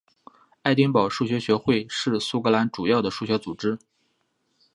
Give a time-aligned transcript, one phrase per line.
[0.63, 3.77] 爱丁堡数学学会是苏格兰主要的数学组织。